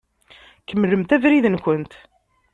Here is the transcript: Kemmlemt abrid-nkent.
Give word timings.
Kemmlemt 0.67 1.11
abrid-nkent. 1.15 1.93